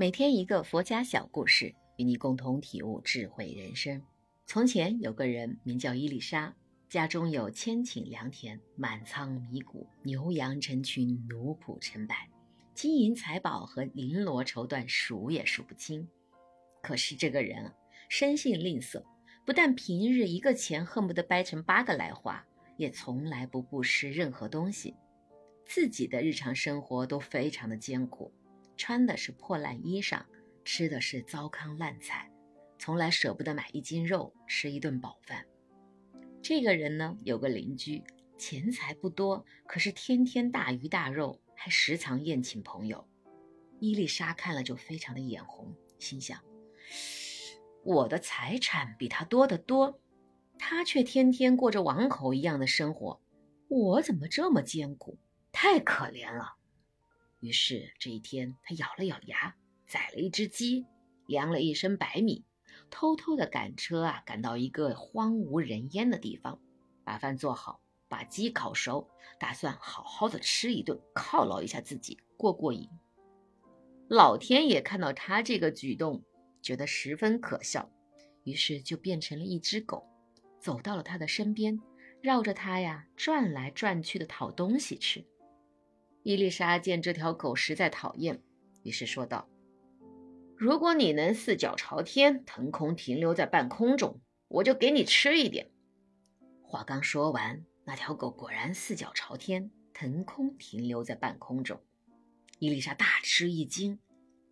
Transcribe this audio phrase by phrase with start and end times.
[0.00, 4.00] 每天一个佛家小故事，与你共同体悟智慧人生。
[4.46, 6.54] 从前有个人名叫伊丽莎，
[6.88, 12.28] 家中有千顷良田，满仓米谷，牛羊成群，奴仆成百，
[12.74, 16.08] 金银财宝和绫罗绸缎数也数不清。
[16.80, 17.74] 可是这个人啊，
[18.08, 19.02] 生性吝啬，
[19.44, 22.46] 不但平日一个钱恨不得掰成八个来花，
[22.76, 24.94] 也从来不布施任何东西，
[25.66, 28.32] 自己的日常生活都非常的艰苦。
[28.78, 30.22] 穿的是破烂衣裳，
[30.64, 32.30] 吃的是糟糠烂菜，
[32.78, 35.44] 从来舍不得买一斤肉吃一顿饱饭。
[36.40, 38.02] 这个人呢，有个邻居，
[38.38, 43.06] 钱财不多，可是天天大鱼大肉，还时常宴请朋友。
[43.80, 46.40] 伊丽莎看了就非常的眼红，心想：
[47.84, 50.00] 我的财产比他多得多，
[50.58, 53.20] 他却天天过着王侯一样的生活，
[53.68, 55.18] 我怎么这么艰苦？
[55.50, 56.57] 太可怜了。
[57.40, 59.54] 于是这一天，他咬了咬牙，
[59.86, 60.86] 宰了一只鸡，
[61.26, 62.44] 量了一身白米，
[62.90, 66.60] 偷偷的赶车啊，赶到一个荒无人烟的地方，
[67.04, 72.88] 把饭做好，把鸡烤熟，打算好好的吃一顿，犒劳一下自己，过过瘾。
[74.08, 76.24] 老天爷看到他这个举动，
[76.60, 77.88] 觉得十分可笑，
[78.42, 80.04] 于是就变成了一只狗，
[80.58, 81.78] 走到了他的身边，
[82.20, 85.24] 绕着他呀转来转去的讨东西吃。
[86.22, 88.42] 伊丽莎见这条狗实在讨厌，
[88.82, 89.48] 于是说道
[90.56, 95.70] ：“如果你能四脚朝天，腾空停留在半空中，我就给你吃一点。”
[96.62, 101.82] 话刚说完，那条狗果然四脚朝天，腾空停留在半空中。
[102.58, 103.98] 伊丽莎大吃一惊，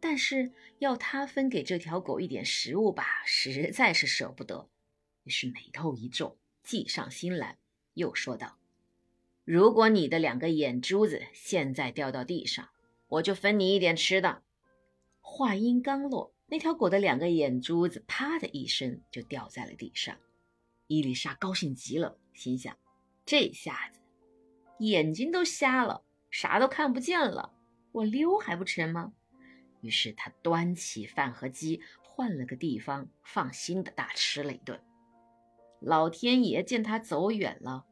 [0.00, 4.70] 但是要她分给这条狗一点食物吧，实在是舍不得，
[5.24, 7.58] 于是眉头一皱，计上心来，
[7.94, 8.58] 又说道。
[9.50, 12.68] 如果你的两个眼珠子现在掉到地上，
[13.06, 14.42] 我就分你一点吃的。
[15.22, 20.14] 话音刚落，那条狗的两个眼珠子啪的一声就掉在了地上。
[20.86, 22.76] 伊丽莎高兴极了，心想：
[23.24, 24.00] 这下子
[24.80, 27.54] 眼睛都瞎了，啥都看不见了，
[27.92, 29.14] 我溜还不成吗？
[29.80, 34.78] 于是她端起饭和鸡，换了个地方，放心的大吃了一顿。
[35.80, 37.86] 老天爷见他走远了。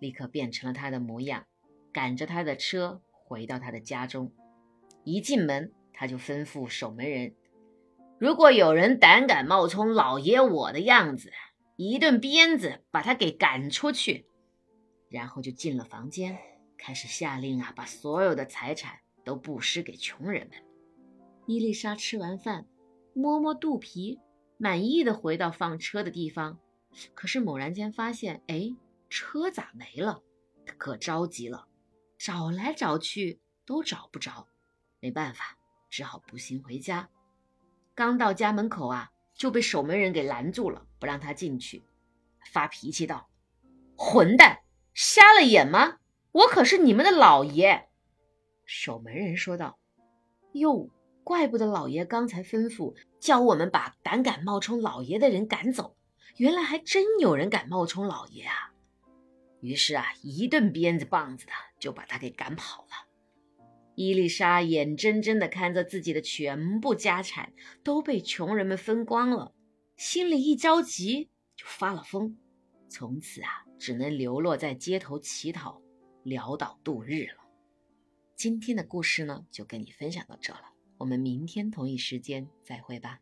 [0.00, 1.46] 立刻变成了他的模样，
[1.92, 4.32] 赶着他的车回到他的家中。
[5.04, 7.34] 一进门，他就吩咐守门人
[8.18, 11.32] ：“如果有人胆敢冒充老爷我的样子，
[11.76, 14.26] 一顿鞭子把他给赶出去。”
[15.08, 16.38] 然后就进了房间，
[16.76, 20.58] 开始下令啊，把所有的财产都布施给穷人们。
[21.46, 22.66] 伊丽莎吃完饭，
[23.14, 24.20] 摸摸肚皮，
[24.58, 26.58] 满意的回到放车的地方。
[27.14, 28.74] 可是猛然间发现，哎。
[29.08, 30.22] 车咋没了？
[30.66, 31.66] 他可着急了，
[32.18, 34.46] 找来找去都找不着，
[35.00, 35.56] 没办法，
[35.88, 37.08] 只好步行回家。
[37.94, 41.82] 刚到家门口啊，就被守门人给拦住了，不让他进去，
[42.52, 43.28] 发脾气道
[43.96, 44.60] ：“混蛋，
[44.94, 45.98] 瞎了眼吗？
[46.32, 47.88] 我可是你们的老爷！”
[48.66, 49.78] 守门人说道
[50.52, 50.90] ：“哟，
[51.24, 55.96] 怪不得老爷刚才吩咐叫我们把胆敢冒充老爷的人赶走，
[56.36, 58.74] 原来还真有人敢冒充老爷啊！”
[59.60, 63.08] 于是啊，一顿鞭子棒子的就把他给赶跑了。
[63.94, 67.52] 伊丽莎眼睁睁的看着自己的全部家产
[67.82, 69.52] 都被穷人们分光了，
[69.96, 72.36] 心里一着急就发了疯，
[72.88, 75.82] 从此啊，只能流落在街头乞讨，
[76.24, 77.42] 潦倒度日了。
[78.36, 80.62] 今天的故事呢，就跟你分享到这了，
[80.98, 83.18] 我们明天同一时间再会吧。